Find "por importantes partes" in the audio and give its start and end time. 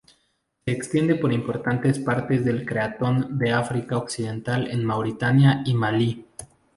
1.13-2.43